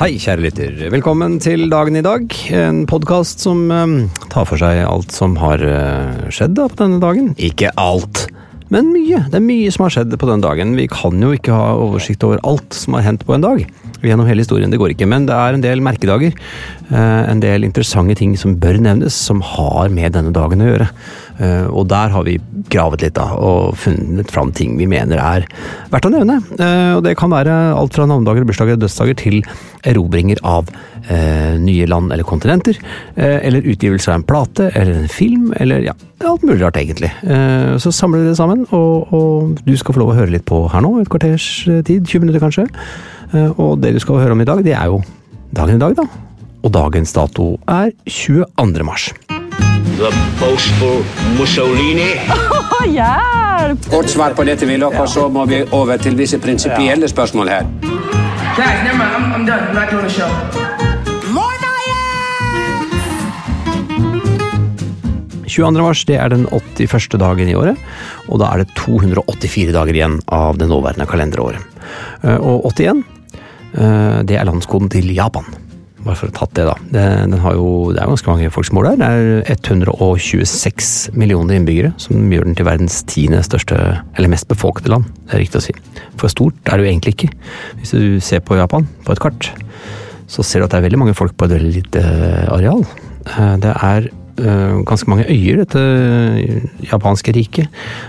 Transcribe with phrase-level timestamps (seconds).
[0.00, 0.72] Hei, kjære lytter.
[0.92, 2.24] Velkommen til Dagen i dag.
[2.56, 3.92] En podkast som eh,
[4.32, 7.32] tar for seg alt som har eh, skjedd da, på denne dagen.
[7.36, 8.24] Ikke alt,
[8.72, 9.20] men mye.
[9.30, 10.74] Det er mye som har skjedd på denne dagen.
[10.78, 13.62] Vi kan jo ikke ha oversikt over alt som har hendt på en dag.
[14.02, 15.06] Gjennom hele historien, det går ikke.
[15.06, 16.34] Men det er en del merkedager.
[16.90, 20.88] eh, en del interessante ting som bør nevnes, som har med denne dagen å gjøre.
[21.42, 22.36] Eh, og der har vi
[22.72, 25.46] gravet litt da, og funnet fram ting vi mener er
[25.92, 26.38] verdt å nevne.
[26.58, 29.40] Eh, og det kan være alt fra navnedager, bursdager dødsdager til
[29.88, 30.70] erobringer av
[31.10, 32.78] eh, nye land eller kontinenter.
[33.16, 37.10] Eller utgivelse av en plate eller en film, eller ja, alt mulig rart egentlig.
[37.82, 40.64] Så samler vi det sammen, og, og du skal få lov å høre litt på
[40.72, 41.48] her nå, et kvarters
[41.86, 42.68] tid, 20 minutter kanskje.
[43.56, 45.02] Og det du skal høre om i dag, det er jo
[45.56, 46.08] dagen i dag, da.
[46.62, 48.86] Og dagens dato er 22.
[48.86, 49.10] mars.
[49.96, 50.10] The
[50.40, 51.04] boastful
[51.38, 52.12] Mussolini.
[52.96, 53.90] Hjelp!
[53.90, 57.66] Kort svar på dette, Willoch, og så må vi over til visse prinsipielle spørsmål her.
[58.56, 59.12] Guys, never mind.
[59.16, 59.68] I'm, I'm done.
[59.68, 60.28] I'm not doing the show.
[65.52, 65.82] 22.
[65.84, 67.18] mars det er den 81.
[67.20, 67.76] dagen i året,
[68.28, 71.60] og da er det 284 dager igjen av det nåværende kalenderåret.
[72.24, 73.02] Eh, Og 81,
[73.76, 75.44] eh, det er landskoden til Japan.
[76.02, 76.74] Bare for å tatt det, da.
[76.90, 77.02] Det,
[77.54, 78.96] jo, det er ganske mange folk som bor der.
[78.98, 83.78] Det er 126 millioner innbyggere, som gjør den til verdens tiende største,
[84.16, 85.06] eller mest befolkede land.
[85.28, 85.74] Det er riktig å si.
[86.18, 87.30] For stort er det jo egentlig ikke.
[87.78, 89.52] Hvis du ser på Japan på et kart,
[90.32, 92.02] så ser du at det er veldig mange folk på et veldig lite
[92.50, 92.82] areal.
[93.26, 95.82] Eh, Det er eh, ganske mange øyer, dette
[96.90, 97.68] japanske riket.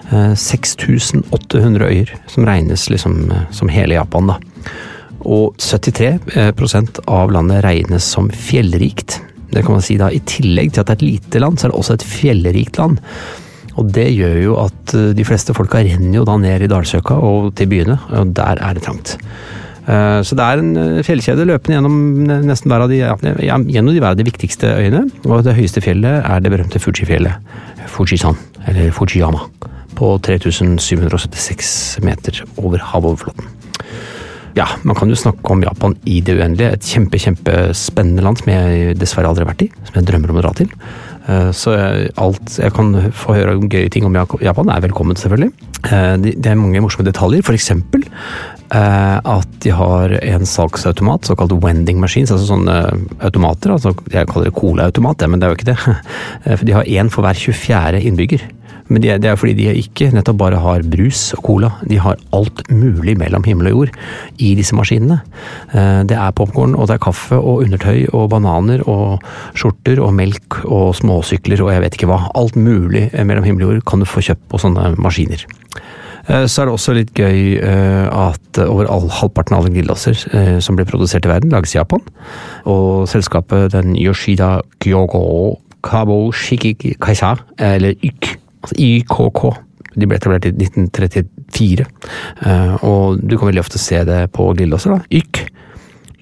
[0.10, 4.40] Eh, 6800 øyer, som regnes liksom eh, som hele Japan, da.
[5.24, 9.22] Og 73 prosent av landet regnes som fjellrikt.
[9.54, 11.68] Det kan man si da, I tillegg til at det er et lite land, så
[11.68, 13.00] er det også et fjellrikt land.
[13.80, 17.18] Og det gjør jo at eh, de fleste folka renner jo da ned i dalsøka
[17.26, 19.16] og til byene, og der er det trangt.
[19.88, 21.98] Eh, Så det er en eh, fjellkjede løpende gjennom
[22.46, 25.08] nesten hver av de, ja, gjennom de, hver av de viktigste øyene.
[25.26, 27.54] Og det høyeste fjellet er det berømte Fuji-fjellet.
[27.94, 28.38] Fujisan,
[28.70, 29.48] eller Fujiyama.
[29.98, 33.50] På 3776 meter over havoverflaten.
[34.54, 36.76] Ja, man kan jo snakke om Japan i det uendelige.
[36.76, 39.72] Et kjempe, kjempespennende land som jeg dessverre aldri har vært i.
[39.88, 40.70] Som jeg drømmer om å dra til.
[41.28, 41.74] Eh, Så
[42.22, 45.52] alt jeg kan få høre om gøye ting om Japan, er velkommen, selvfølgelig.
[45.90, 47.42] Eh, Det er mange morsomme detaljer.
[47.42, 48.04] Eksempel
[48.72, 53.72] eh, at de har en salgsautomat, såkalt wending machines, altså sånne automater.
[53.72, 55.98] altså Jeg kaller det colaautomat, men det er jo ikke det.
[56.60, 58.02] For de har én for hver 24.
[58.06, 58.42] innbygger.
[58.90, 61.98] Men det er- det er fordi de ikke nettopp bare har brus og cola, de
[61.98, 63.90] har alt mulig mellom himmel og jord
[64.40, 65.22] i disse maskinene.
[65.74, 69.20] Eh, Det er popkorn, og det er kaffe og undertøy og bananer og
[69.56, 72.30] skjorter og melk og småsykler og jeg vet ikke hva.
[72.36, 75.44] Alt mulig eh, mellom himmel og jord kan du få kjøpt på sånne maskiner.
[76.28, 77.60] Eh, Så er det også litt gøy
[78.12, 82.00] at over all, halvparten av alle glidelåser som blir produsert i verden, lages i Japan.
[82.66, 89.42] Og selskapet den Yoshida Kyogo Kabo Shiki Kaisa, eller YK, altså YKK,
[89.94, 91.86] de ble etablert i 1934.
[92.48, 94.96] Eh, Og du kan veldig ofte se det på glidelåser.
[94.96, 95.04] da.
[95.12, 95.44] YK.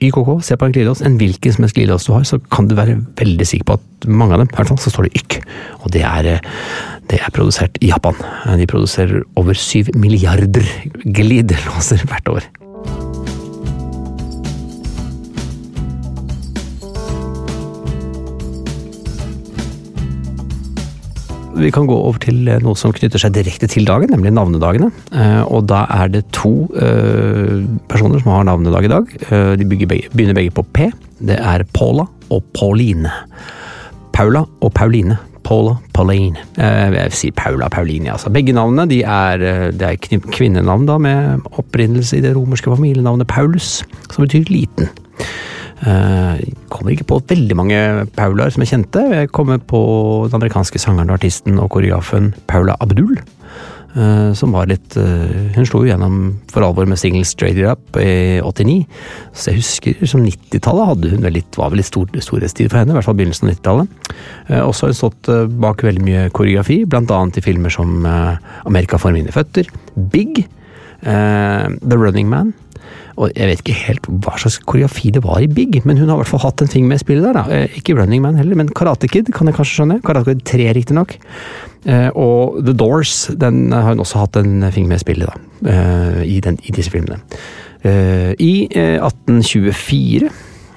[0.02, 2.74] YKK, se på en glidelås, en hvilken som helst glidelås du har, så kan du
[2.76, 5.38] være veldig sikker på at mange av dem, i hvert fall, så står det YK.
[5.86, 6.42] Og det er,
[7.12, 8.18] det er produsert i Japan.
[8.58, 10.66] De produserer over syv milliarder
[11.06, 12.50] glidelåser hvert år.
[21.62, 24.90] Vi kan gå over til noe som knytter seg direkte til dagen, nemlig navnedagene.
[25.46, 26.68] Og da er det to
[27.92, 29.12] personer som har navnedag i dag.
[29.62, 30.90] De begynner begge på P.
[31.22, 33.12] Det er Paula og Pauline.
[34.16, 35.20] Paula og Pauline.
[35.42, 36.38] Paula, Pauline.
[36.56, 38.12] Jeg sier Paula, Pauline.
[38.14, 38.30] Altså.
[38.34, 39.98] Begge navnene de er, de er
[40.32, 43.82] kvinnenavn da, med opprinnelse i det romerske familienavnet Paulus,
[44.14, 44.90] som betyr liten.
[45.82, 47.78] Jeg kommer ikke på veldig mange
[48.14, 49.02] Paulaer som er kjente.
[49.16, 49.82] Jeg kommer på
[50.28, 53.16] den amerikanske sangeren, artisten og koreografen Paula Abdul.
[53.92, 58.86] Som var litt Hun slo gjennom for alvor med singelen Straight It Up i 89.
[59.36, 62.94] Så jeg husker som 90-tallet hadde hun vel var vel litt stor, storhetstid for henne.
[62.94, 64.16] I hvert fall begynnelsen av 90-tallet.
[64.62, 65.34] Også har hun stått
[65.66, 69.68] bak veldig mye koreografi, annet i filmer som Amerika for mine føtter,
[70.14, 70.46] Big,
[71.04, 72.54] The Running Man.
[73.18, 76.20] Og jeg vet ikke helt hva slags koreografi det var i Big, men hun har
[76.20, 77.40] i hvert fall hatt en ting med spillet der.
[77.40, 77.64] da.
[77.78, 80.00] Ikke Running Man heller, men Karate Kid kan jeg kanskje skjønne.
[80.06, 81.18] Karate Kid 3, riktignok.
[82.16, 85.76] Og The Doors den har hun også hatt en ting med spillet, da.
[86.24, 87.20] I, den, i disse filmene.
[87.84, 90.30] I 1824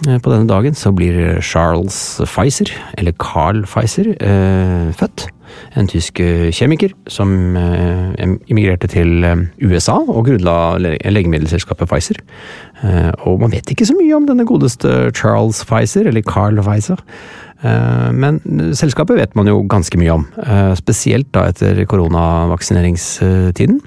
[0.05, 4.15] på denne dagen så blir Charles Pfizer, eller Carl Pfizer,
[4.99, 5.29] født.
[5.79, 6.21] En tysk
[6.55, 7.57] kjemiker som
[8.47, 9.25] immigrerte til
[9.63, 12.21] USA og grunnla legemiddelselskapet Pfizer.
[13.27, 17.01] Og man vet ikke så mye om denne godeste Charles Pfizer, eller Carl Pfizer.
[18.13, 18.41] Men
[18.77, 20.29] selskapet vet man jo ganske mye om,
[20.79, 23.81] spesielt da etter koronavaksineringstiden.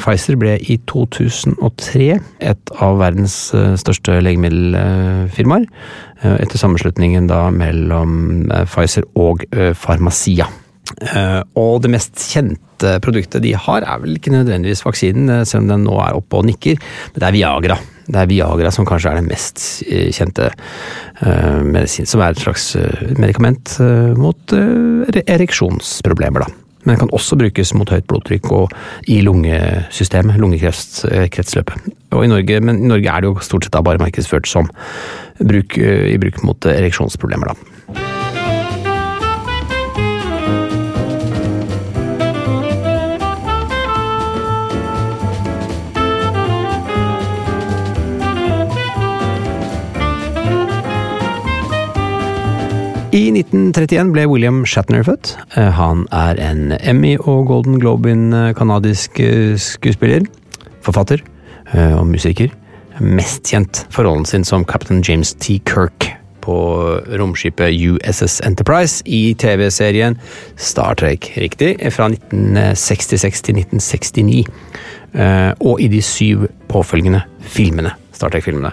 [0.00, 2.06] Pfizer ble i 2003
[2.40, 3.36] et av verdens
[3.82, 5.68] største legemiddelfirmaer,
[6.40, 9.44] etter sammenslutningen da mellom Pfizer og
[9.76, 10.48] Farmacia.
[11.58, 15.84] Og det mest kjente produktet de har, er vel ikke nødvendigvis vaksinen, selv om den
[15.86, 16.78] nå er oppe og nikker,
[17.12, 17.76] men det er Viagra.
[18.02, 19.62] Det er Viagra som kanskje er det mest
[20.16, 20.50] kjente
[21.66, 22.72] medisin, som er et slags
[23.18, 23.76] medikament
[24.18, 24.54] mot
[25.22, 26.50] ereksjonsproblemer, da.
[26.82, 28.72] Men den kan også brukes mot høyt blodtrykk og
[29.06, 31.92] i lungesystemet, lungekretsløpet.
[32.10, 34.66] Og i Norge, men i Norge er det jo stort sett bare markedsført som
[35.38, 37.71] bruk, i bruk mot ereksjonsproblemer, da.
[53.12, 55.34] I 1931 ble William Shatner født.
[55.52, 59.20] Han er en Emmy- og Golden Globin-canadisk
[59.60, 60.24] skuespiller,
[60.80, 61.20] forfatter
[61.98, 62.48] og musiker.
[63.04, 65.58] Mest kjent for rollen sin som kaptein James T.
[65.68, 66.08] Kirk
[66.40, 66.56] på
[67.20, 70.16] romskipet USS Enterprise i TV-serien
[70.56, 74.48] Star Trek, riktig, fra 1966 til 1969.
[75.60, 78.72] Og i de syv påfølgende filmene, Star Trek-filmene.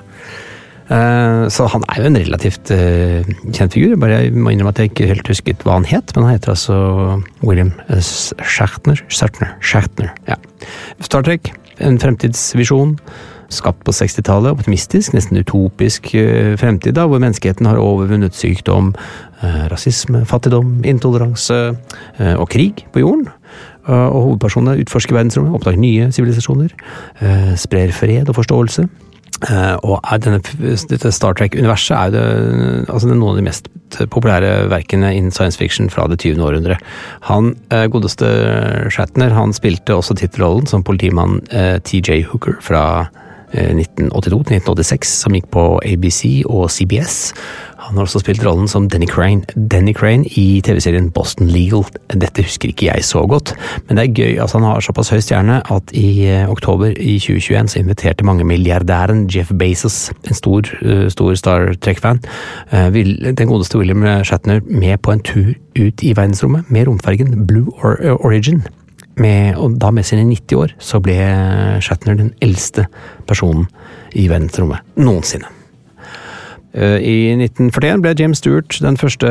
[0.89, 3.95] Så han er jo en relativt kjent figur.
[4.01, 6.55] Bare jeg må innrømme at jeg ikke helt husket hva han het, men han heter
[6.55, 6.77] altså
[7.45, 8.97] William Shatner.
[9.05, 9.51] Shatner.
[9.61, 10.39] Shatner ja.
[11.05, 12.97] Star Trek, en fremtidsvisjon.
[13.49, 16.11] Skapt på 60-tallet, optimistisk, nesten utopisk
[16.61, 18.91] fremtid, da, hvor menneskeheten har overvunnet sykdom,
[19.71, 21.57] rasisme, fattigdom, intoleranse
[22.35, 23.25] og krig på jorden.
[23.89, 26.75] Og hovedpersonene utforsker verdensrommet, oppdager nye sivilisasjoner,
[27.57, 28.85] sprer fred og forståelse.
[29.47, 30.41] Uh, og denne,
[30.89, 32.23] dette Star Trek-universet er jo det,
[32.91, 33.69] altså noen av de mest
[34.11, 36.43] populære verkene innen science fiction fra det 20.
[36.43, 36.79] århundre.
[37.29, 38.27] Han uh, godeste
[38.91, 42.83] Shatner han spilte også tittelrollen som politimann TJ Hooker fra
[43.53, 47.33] 1982 til 1986, som gikk på ABC og CBS.
[47.79, 51.85] Han har også spilt rollen som Denny Crane, Denny Crane i TV-serien Boston Legal.
[52.11, 53.53] Dette husker ikke jeg så godt,
[53.87, 54.43] men det er gøy.
[54.43, 59.29] at Han har såpass høy stjerne at i oktober i 2021 så inviterte mange milliardæren
[59.35, 60.69] Jeff Bezos, en stor,
[61.09, 62.19] stor Star Trek-fan,
[62.71, 67.71] den godeste William Shatner med på en tur ut i verdensrommet med romfergen Blue
[68.19, 68.61] Origin.
[69.19, 71.17] Med, og da med sine 90 år så ble
[71.83, 72.85] Shatner den eldste
[73.27, 73.67] personen
[74.15, 75.49] i verdensrommet noensinne.
[76.69, 79.29] I 1941 ble James Stewart den første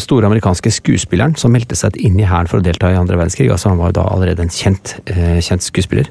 [0.00, 3.50] store amerikanske skuespilleren som meldte seg inn i hæren for å delta i andre verdenskrig.
[3.50, 6.06] altså Han var da allerede en kjent, kjent skuespiller.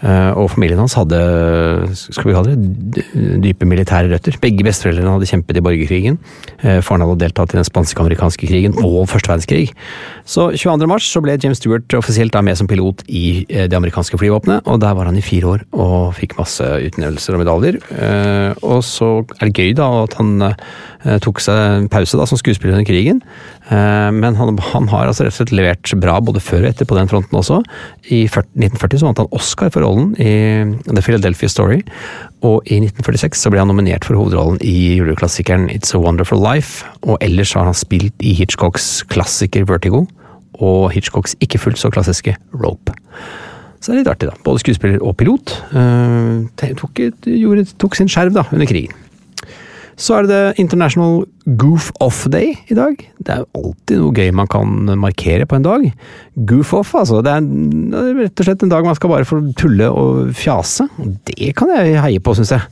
[0.00, 1.18] Eh, og familien hans hadde
[1.92, 3.04] skal vi kalle det,
[3.44, 4.38] dype militære røtter.
[4.40, 6.16] Begge besteforeldrene hadde kjempet i borgerkrigen.
[6.64, 9.74] Eh, faren hadde deltatt i den spanske-amerikanske krigen og første verdenskrig.
[10.24, 10.88] Så 22.
[10.88, 14.80] mars så ble James Stewart offisielt med som pilot i eh, det amerikanske flyvåpenet, og
[14.80, 17.80] der var han i fire år og fikk masse utnevnelser og medaljer.
[18.64, 20.30] Og så er det gøy da at han
[21.24, 23.20] tok seg en pause da som skuespiller under krigen,
[23.70, 26.96] men han, han har altså rett og slett levert bra både før og etter på
[26.98, 27.60] den fronten også.
[28.12, 30.32] I 1940 så vant han Oscar for rollen i
[30.86, 31.82] The Philadelphia Story.
[32.46, 36.86] Og i 1946 så ble han nominert for hovedrollen i juleklassikeren It's a Wonderful Life.
[37.02, 40.06] Og ellers har han spilt i Hitchcocks klassiker Vertigo
[40.60, 42.94] og Hitchcocks ikke fullt så klassiske Rope.
[43.80, 44.36] Så det er litt artig, da.
[44.44, 45.54] Både skuespiller og pilot.
[45.72, 46.44] Uh,
[46.76, 48.92] tok, gjorde, tok sin skjerv da, under krigen.
[50.00, 51.26] Så er det International
[51.60, 52.96] Goof Off Day i dag.
[53.20, 55.84] Det er alltid noe gøy man kan markere på en dag.
[56.48, 57.20] Goof off, altså.
[57.24, 60.88] Det er rett og slett en dag man skal bare få tulle og fjase.
[61.28, 62.64] Det kan jeg heie på, syns jeg.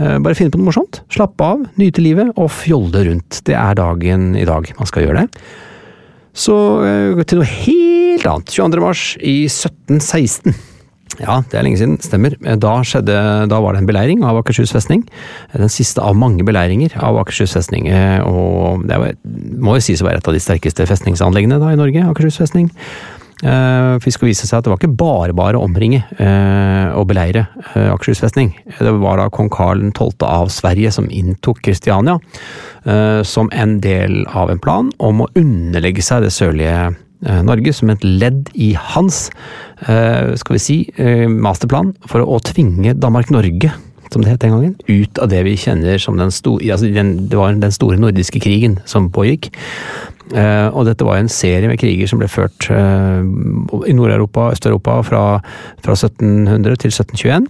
[0.00, 1.04] Eh, bare finne på noe morsomt.
[1.14, 3.44] Slappe av, nyte livet og fjolle rundt.
[3.46, 5.44] Det er dagen i dag man skal gjøre det.
[6.34, 8.50] Så eh, til noe helt annet.
[8.50, 8.82] 22.
[8.82, 10.73] mars i 1716.
[11.20, 12.34] Ja, det er lenge siden, stemmer.
[12.58, 13.16] Da, skjedde,
[13.50, 15.04] da var det en beleiring av Akershus festning.
[15.54, 17.86] Den siste av mange beleiringer av Akershus festning.
[17.86, 18.98] Eh, og det
[19.62, 22.72] må jo sies å være et av de sterkeste festningsanleggene da i Norge, Akershus festning.
[23.44, 27.08] Uh, det skulle vise seg at det var ikke bare bare å omringe uh, og
[27.10, 27.42] beleire
[27.74, 28.54] uh, Akershus festning.
[28.78, 30.22] Det var da kong Karl 12.
[30.24, 32.16] av Sverige som inntok Kristiania
[33.24, 37.90] som en del av en plan om å underlegge seg det sørlige Eh, Norge som
[37.92, 39.28] et ledd i hans
[39.88, 43.72] eh, skal vi si, eh, masterplan for å tvinge Danmark-Norge
[44.12, 47.26] som det het den gangen, ut av det vi kjenner som den store altså den,
[47.28, 49.48] Det var den store nordiske krigen som pågikk.
[50.30, 55.24] og dette var en serie med kriger som ble ført i Nord-Europa og Øst-Europa fra,
[55.82, 57.48] fra 1700 til 1721.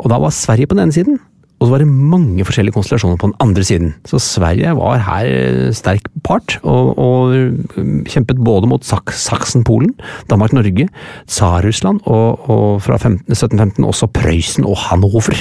[0.00, 1.20] og da var Sverige på den ene siden,
[1.66, 3.88] og så var det mange forskjellige konstellasjoner på den andre siden.
[4.06, 9.96] Så Sverige var her sterk part, og, og kjempet både mot Saksen-Polen,
[10.30, 10.86] Danmark-Norge,
[11.26, 15.34] Tsar-Russland, og, og, fra 15, 1715 også Prøysen og Hanover.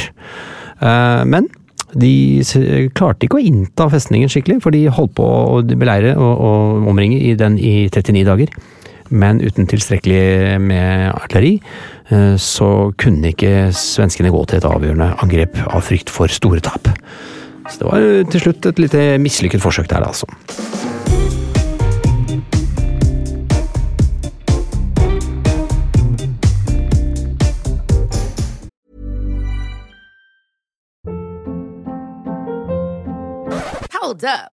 [0.81, 1.45] Eh, men
[1.93, 2.41] de
[2.97, 7.37] klarte ikke å innta festningen skikkelig, for de holdt på å beleire og, og omringe
[7.37, 8.57] den i 39 dager
[9.09, 11.59] men uten tilstrekkelig med artilleri,
[12.09, 16.89] eh, så kunne ikke svenskene gå til et avgjørende angrep av frykt for store tap.
[17.69, 20.29] Så det var til slutt et lite mislykket forsøk der, altså.
[34.05, 34.54] 'Hold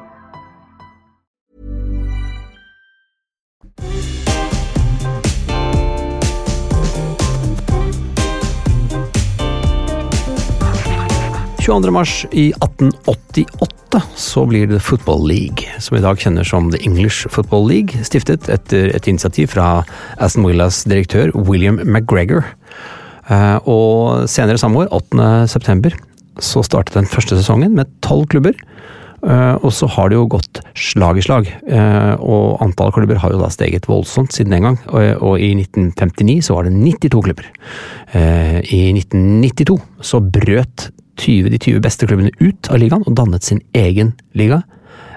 [11.69, 17.27] Mars i 1888 så blir det Football League, som i dag kjenner som The English
[17.29, 19.83] Football League, stiftet etter et initiativ fra
[20.17, 22.43] Aston Willas direktør William McGregor.
[23.29, 25.47] Eh, og senere samme år, 8.
[25.47, 25.93] september,
[26.39, 28.57] så startet den første sesongen med tolv klubber.
[29.21, 33.35] Eh, og så har det jo gått slag i slag, eh, og antall klubber har
[33.35, 34.79] jo da steget voldsomt siden den gang.
[34.89, 37.51] Og, i 1959 så var det 92 klubber.
[38.11, 40.89] I 1992 så brøt
[41.19, 44.63] 20, de 20 beste klubbene ut av ligaen og dannet sin egen liga.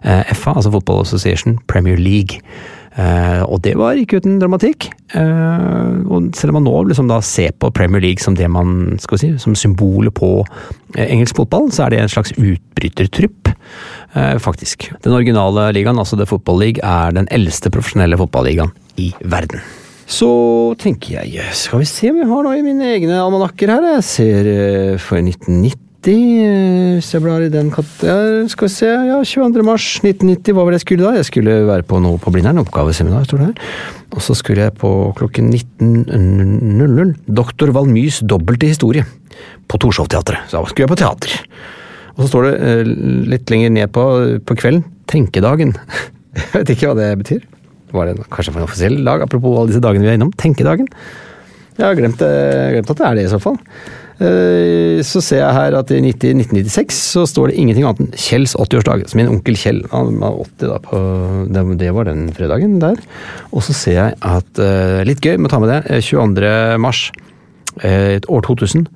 [0.04, 2.42] FA, altså Football Association Premier League.
[2.94, 4.86] Uh, og det var ikke uten dramatikk.
[5.16, 8.94] Uh, og selv om man nå liksom da ser på Premier League som det man
[9.02, 13.50] skal si, som symbolet på uh, engelsk fotball, så er det en slags utbrytertrupp,
[14.38, 14.86] faktisk.
[15.02, 18.70] Den originale ligaen, altså The Football League, er den eldste profesjonelle fotballigaen
[19.02, 19.58] i verden.
[20.04, 20.28] Så
[20.80, 23.88] tenker jeg, skal vi se om jeg har noe i mine egne almanakker her.
[23.96, 24.50] Jeg ser
[25.02, 29.64] for 1990 1990, hvis jeg blar i den katten Skal vi se, ja, 22.
[29.64, 31.12] mars 1990, hva var det jeg skulle da?
[31.16, 33.78] Jeg skulle være på noe på Blindern, oppgaveseminar, står det her.
[34.12, 37.14] Og så skulle jeg på klokken 19.00.
[37.26, 39.06] Doktor Valmys dobbelte historie.
[39.68, 40.44] På Torshov-teatret.
[40.50, 41.38] Så da skulle jeg på teater.
[42.14, 42.92] Og så står det eh,
[43.32, 44.04] litt lenger ned på,
[44.44, 45.75] på kvelden Tenkedagen.
[46.34, 47.42] Jeg vet ikke hva det betyr.
[47.94, 50.32] Var det kanskje for en offisiell dag, apropos alle disse dagene vi er innom?
[50.40, 50.88] Tenkedagen.
[51.74, 53.58] Jeg har glemt, glemt at det er det, i så fall.
[54.22, 58.54] Eh, så ser jeg her at i 1996 så står det ingenting annet enn Kjells
[58.54, 59.08] 80-årsdag.
[59.10, 61.00] Så min onkel Kjell han var 80 da på
[61.80, 63.00] Det var den fredagen der.
[63.50, 65.98] Og så ser jeg at eh, Litt gøy, må ta med det.
[66.06, 66.46] 22.
[66.78, 67.10] mars, mars
[68.30, 68.86] år 2000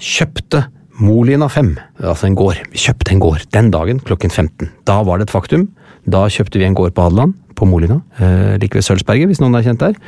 [0.00, 0.66] kjøpte
[1.00, 1.70] Molina 5,
[2.04, 2.58] altså en gård.
[2.72, 4.68] Vi kjøpte en gård den dagen klokken 15.
[4.88, 5.70] Da var det et faktum.
[6.04, 9.58] Da kjøpte vi en gård på Hadeland på Molina, eh, like ved Sølvsberget, hvis noen
[9.58, 9.98] er kjent der.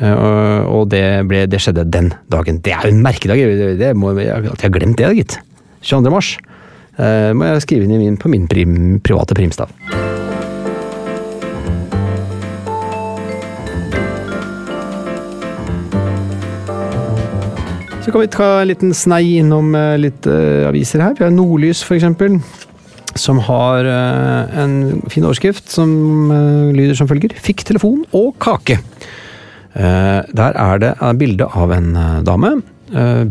[0.00, 2.62] Eh, og det, ble, det, skjedde den dagen.
[2.64, 3.44] Det er jo en merkedag,
[3.80, 5.38] det må, jeg, jeg har glemt det, gitt.
[5.84, 6.10] 22.
[6.12, 6.32] mars
[6.96, 9.72] eh, må jeg skrive inn min, på min prim, private primstav.
[18.04, 21.14] Så kan vi ta en liten snei innom litt uh, aviser her.
[21.16, 22.36] Vi har Nordlys, eksempel
[23.20, 25.90] som har uh, en fin overskrift som
[26.32, 28.80] uh, lyder som følger Fikk telefon og kake.
[29.74, 31.94] Uh, der er det et bilde av en
[32.26, 32.56] dame.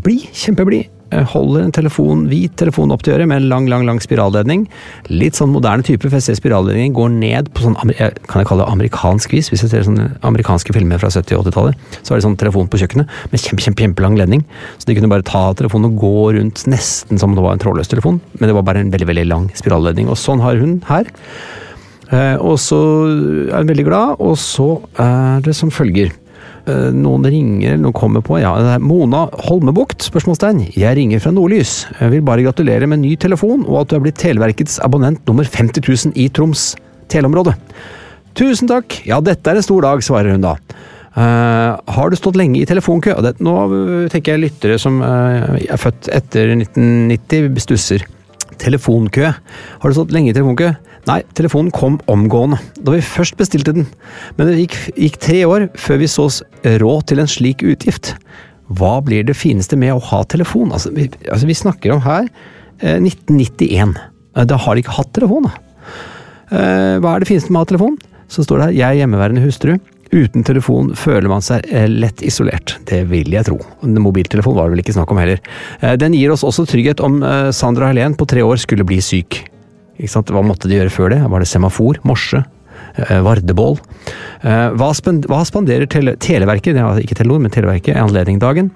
[0.04, 0.93] blid, kjempeblid, Eh,
[1.34, 4.66] holder en telefon, hvit telefon opp til øret med en lang, lang lang spiralledning.
[5.12, 8.64] Litt sånn moderne type, for jeg ser spiralledningen går ned på sånn kan jeg kalle
[8.64, 9.52] det amerikansk vis.
[9.52, 12.70] Hvis jeg ser sånne amerikanske filmer fra 70- og 80-tallet, så er det sånn telefon
[12.72, 14.46] på kjøkkenet med kjempe, kjempe, kjempelang ledning.
[14.78, 17.92] Så de kunne bare ta telefonen og gå rundt nesten som det var en trådløs
[17.92, 20.10] telefon, men det var bare en veldig, veldig lang spiralledning.
[20.12, 21.10] Og sånn har hun her.
[22.14, 22.80] Eh, og så
[23.50, 26.14] er hun veldig glad, og så er det som følger.
[26.64, 28.38] Eh, noen ringer, noen kommer på.
[28.40, 30.06] Ja, det er Mona Holmebukt?
[30.08, 30.62] spørsmålstegn.
[30.80, 31.74] Jeg ringer fra Nordlys.
[32.00, 35.44] Jeg vil bare gratulere med ny telefon, og at du er blitt Televerkets abonnent nummer
[35.44, 36.74] 50 000 i Troms
[37.12, 37.58] teleområde.
[38.40, 39.02] Tusen takk!
[39.06, 40.56] Ja, dette er en stor dag, svarer hun da.
[41.14, 43.14] Uh, har du stått lenge i telefonkø?
[43.22, 43.54] Det, nå
[44.10, 48.08] tenker jeg lyttere som uh, er født etter 1990, stusser.
[48.64, 49.28] Telefonkø.
[49.28, 50.72] Har du stått lenge i telefonkø?
[51.04, 53.90] Nei, telefonen kom omgående, da vi først bestilte den,
[54.38, 58.14] men det gikk, gikk tre år før vi så oss råd til en slik utgift.
[58.72, 60.72] Hva blir det fineste med å ha telefon?
[60.72, 62.30] Altså, vi, altså, vi snakker om her
[62.80, 63.98] eh, 1991.
[64.00, 65.54] Eh, da har de ikke hatt telefon, da.
[66.54, 68.00] Eh, hva er det fineste med å ha telefon?
[68.32, 69.80] Så står det her 'jeg er hjemmeværende hustru'.
[70.14, 72.78] Uten telefon føler man seg eh, lett isolert.
[72.86, 73.60] Det vil jeg tro.
[73.84, 75.40] Mobiltelefon var det vel ikke snakk om heller.
[75.82, 77.20] Eh, den gir oss også trygghet om
[77.52, 79.53] Sandra Helen på tre år skulle bli syk.
[80.00, 81.22] Hva måtte de gjøre før det?
[81.30, 82.00] Var det semafor?
[82.08, 82.44] Morse?
[82.96, 83.80] Eh, Vardebål?
[84.42, 88.72] Eh, hva, spanderer tele, Televerket, ikke Telenor, men Televerket, i anledning dagen?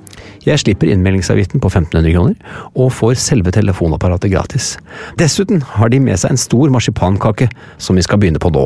[0.46, 2.36] Jeg slipper innmeldingsavgiften på 1500 kroner,
[2.74, 4.76] og får selve telefonapparatet gratis.
[5.20, 8.66] Dessuten har de med seg en stor marsipankake, som vi skal begynne på nå.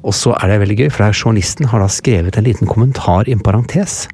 [0.00, 3.34] Og så er det veldig gøy, for journalisten har da skrevet en liten kommentar i
[3.36, 4.06] en parentes.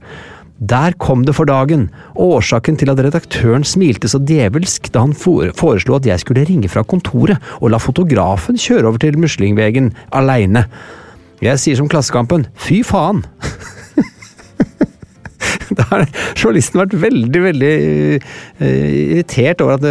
[0.57, 5.99] Der kom det for dagen, årsaken til at redaktøren smilte så djevelsk da han foreslo
[5.99, 10.65] at jeg skulle ringe fra kontoret og la fotografen kjøre over til Muslingvegen aleine.
[11.45, 13.25] Jeg sier som Klassekampen, fy faen!
[15.77, 16.05] Da har
[16.39, 17.71] journalisten vært veldig, veldig
[18.21, 18.27] uh,
[18.63, 19.87] irritert over at,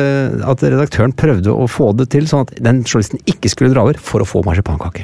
[0.48, 4.00] at, redaktøren prøvde å få det til sånn at den journalisten ikke skulle dra over
[4.00, 5.04] for å få marsipankake.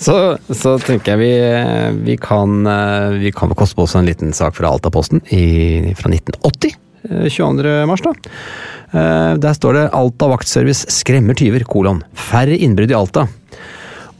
[0.00, 0.14] Så,
[0.48, 2.62] så, tenker jeg vi, vi kan
[3.20, 6.78] vi kan koste på oss en liten sak fra Altaposten i, fra 1980.
[7.08, 7.68] 22.
[7.68, 8.14] Eh, mars, da.
[8.92, 12.02] Eh, der står det 'Alta vaktservice skremmer tyver', kolon.
[12.14, 13.28] Færre innbrudd i Alta.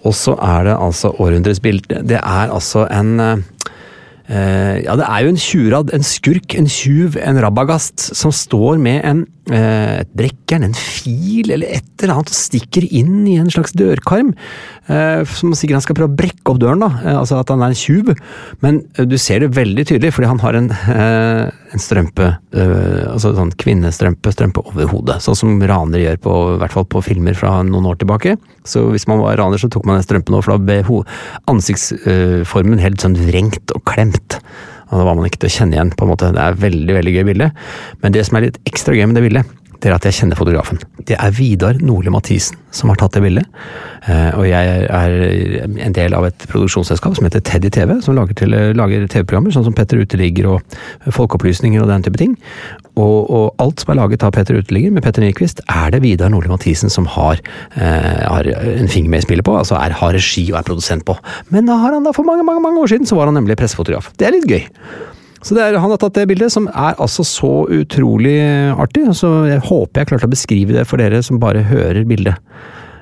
[0.05, 2.03] Og så er det altså århundrets bilde.
[2.03, 3.39] Det er altså en eh,
[4.31, 9.03] Ja, det er jo en tjurad, en skurk, en tjuv, en rabagast, som står med
[9.05, 13.51] en eh, et brekkjern, en fil eller et eller annet og stikker inn i en
[13.51, 14.35] slags dørkarm.
[14.91, 17.63] Eh, som sikkert han skal prøve å brekke opp døren, da, eh, altså at han
[17.63, 18.13] er en tjuv.
[18.65, 23.03] Men eh, du ser det veldig tydelig, fordi han har en, eh, en strømpe, eh,
[23.11, 25.21] altså sånn kvinnestrømpe, strømpe over hodet.
[25.25, 28.37] Sånn som ranere gjør, på, i hvert fall på filmer fra noen år tilbake.
[28.69, 31.05] Så hvis man var raner, så tok man den strømpen over, for da ble
[31.51, 34.41] ansiktsformen helt sånn vrengt og klemt.
[34.91, 36.33] Og da var man ikke til å kjenne igjen, på en måte.
[36.35, 37.51] Det er veldig, veldig gøy bilde.
[38.03, 40.37] Men det som er litt ekstra gøy med det bildet, det er at jeg kjenner
[40.37, 40.81] fotografen.
[41.09, 43.47] Det er Vidar Nordli Mathisen som har tatt det bildet.
[44.07, 45.15] Eh, Og jeg er
[45.87, 48.37] en del av et produksjonsselskap som heter Teddy TV, som lager,
[48.77, 50.77] lager TV-programmer, sånn som Petter Uteligger og
[51.11, 52.37] Folkeopplysninger og den type ting.
[53.01, 56.31] Og, og alt som er laget av Petter Uteligger med Petter Nyquist, er det Vidar
[56.33, 57.41] Nordli Mathisen som har,
[57.75, 61.07] eh, har en finger med i spillet på, altså er, har regi og er produsent
[61.09, 61.17] på.
[61.51, 63.59] Men da har han da for mange, mange, mange år siden så var han nemlig
[63.59, 64.13] pressefotograf.
[64.21, 64.63] Det er litt gøy.
[65.43, 68.37] Så er, Han har tatt det bildet, som er altså så utrolig
[68.77, 69.07] artig.
[69.17, 72.37] Så jeg håper jeg klarte å beskrive det for dere som bare hører bildet.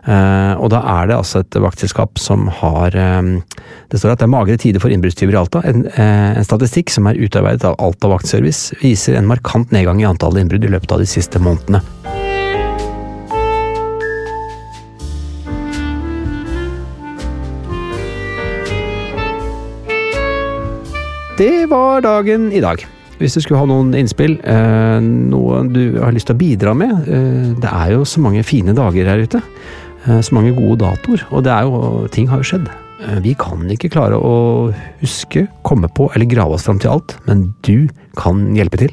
[0.09, 3.43] Uh, og da er det altså et vaktselskap som har um,
[3.91, 5.61] Det står at det er magre tider for innbruddstyver i Alta.
[5.69, 10.09] En, uh, en statistikk som er utarbeidet av Alta Vaktservice viser en markant nedgang i
[10.09, 11.83] antallet innbrudd i løpet av de siste månedene.
[21.39, 22.81] Det var dagen i dag.
[23.21, 27.07] Hvis du skulle ha noen innspill, eh, noe du har lyst til å bidra med
[27.07, 29.39] eh, Det er jo så mange fine dager her ute.
[30.07, 31.23] Eh, så mange gode datoer.
[31.31, 32.67] Og det er jo, ting har jo skjedd.
[33.23, 37.55] Vi kan ikke klare å huske, komme på eller grave oss fram til alt, men
[37.63, 37.87] du
[38.19, 38.91] kan hjelpe til.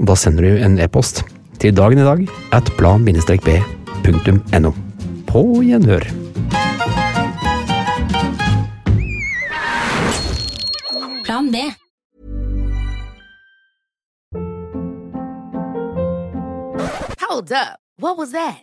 [0.00, 1.20] Da sender du en e-post
[1.60, 2.24] til dagen i dag
[2.56, 4.72] at plan-b.no.
[5.28, 6.23] På gjenhør.
[11.34, 11.74] Plan B.
[17.20, 17.80] Hold up.
[17.96, 18.62] What was that?